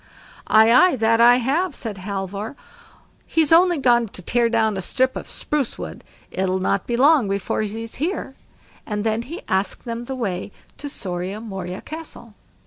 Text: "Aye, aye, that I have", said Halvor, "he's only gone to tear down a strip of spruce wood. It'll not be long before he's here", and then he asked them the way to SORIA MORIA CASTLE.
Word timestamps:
"Aye, 0.47 0.71
aye, 0.71 0.95
that 0.95 1.21
I 1.21 1.35
have", 1.35 1.75
said 1.75 1.99
Halvor, 1.99 2.55
"he's 3.27 3.51
only 3.51 3.77
gone 3.77 4.07
to 4.07 4.23
tear 4.23 4.49
down 4.49 4.75
a 4.75 4.81
strip 4.81 5.15
of 5.15 5.29
spruce 5.29 5.77
wood. 5.77 6.03
It'll 6.31 6.57
not 6.57 6.87
be 6.87 6.97
long 6.97 7.29
before 7.29 7.61
he's 7.61 7.93
here", 8.01 8.33
and 8.83 9.03
then 9.03 9.21
he 9.21 9.43
asked 9.47 9.85
them 9.85 10.05
the 10.05 10.15
way 10.15 10.51
to 10.79 10.89
SORIA 10.89 11.39
MORIA 11.39 11.81
CASTLE. 11.81 12.33